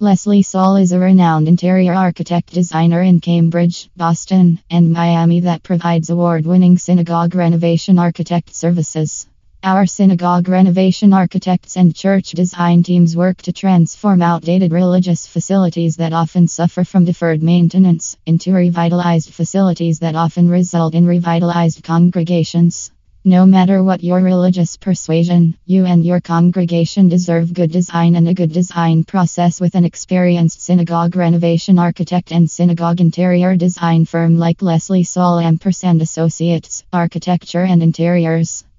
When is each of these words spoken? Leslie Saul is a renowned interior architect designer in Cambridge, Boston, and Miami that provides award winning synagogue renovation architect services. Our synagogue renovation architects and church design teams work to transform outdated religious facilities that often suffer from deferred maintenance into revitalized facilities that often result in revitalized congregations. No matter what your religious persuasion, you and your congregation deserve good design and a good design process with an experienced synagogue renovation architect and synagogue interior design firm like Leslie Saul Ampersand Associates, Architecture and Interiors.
Leslie 0.00 0.42
Saul 0.42 0.76
is 0.76 0.92
a 0.92 0.98
renowned 1.00 1.48
interior 1.48 1.92
architect 1.92 2.52
designer 2.52 3.02
in 3.02 3.18
Cambridge, 3.18 3.90
Boston, 3.96 4.60
and 4.70 4.92
Miami 4.92 5.40
that 5.40 5.64
provides 5.64 6.08
award 6.08 6.46
winning 6.46 6.78
synagogue 6.78 7.34
renovation 7.34 7.98
architect 7.98 8.54
services. 8.54 9.26
Our 9.64 9.86
synagogue 9.86 10.48
renovation 10.48 11.12
architects 11.12 11.76
and 11.76 11.96
church 11.96 12.30
design 12.30 12.84
teams 12.84 13.16
work 13.16 13.42
to 13.42 13.52
transform 13.52 14.22
outdated 14.22 14.70
religious 14.70 15.26
facilities 15.26 15.96
that 15.96 16.12
often 16.12 16.46
suffer 16.46 16.84
from 16.84 17.04
deferred 17.04 17.42
maintenance 17.42 18.16
into 18.24 18.52
revitalized 18.52 19.30
facilities 19.30 19.98
that 19.98 20.14
often 20.14 20.48
result 20.48 20.94
in 20.94 21.06
revitalized 21.06 21.82
congregations. 21.82 22.92
No 23.28 23.44
matter 23.44 23.82
what 23.82 24.02
your 24.02 24.20
religious 24.20 24.78
persuasion, 24.78 25.54
you 25.66 25.84
and 25.84 26.02
your 26.02 26.18
congregation 26.18 27.10
deserve 27.10 27.52
good 27.52 27.70
design 27.70 28.16
and 28.16 28.26
a 28.26 28.32
good 28.32 28.50
design 28.50 29.04
process 29.04 29.60
with 29.60 29.74
an 29.74 29.84
experienced 29.84 30.62
synagogue 30.62 31.14
renovation 31.14 31.78
architect 31.78 32.32
and 32.32 32.50
synagogue 32.50 33.02
interior 33.02 33.54
design 33.54 34.06
firm 34.06 34.38
like 34.38 34.62
Leslie 34.62 35.04
Saul 35.04 35.40
Ampersand 35.40 36.00
Associates, 36.00 36.84
Architecture 36.90 37.64
and 37.64 37.82
Interiors. 37.82 38.64